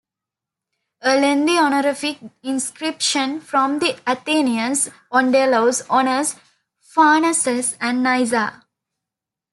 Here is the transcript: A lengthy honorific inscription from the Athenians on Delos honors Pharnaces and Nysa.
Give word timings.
A 1.03 1.15
lengthy 1.15 1.59
honorific 1.59 2.17
inscription 2.41 3.39
from 3.39 3.77
the 3.77 3.99
Athenians 4.07 4.89
on 5.11 5.29
Delos 5.31 5.83
honors 5.91 6.37
Pharnaces 6.79 7.77
and 7.79 8.03
Nysa. 8.03 8.63